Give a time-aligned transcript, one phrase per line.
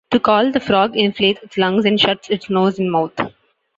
[0.09, 3.13] To call, the frog inflates its lungs and shuts its nose and mouth.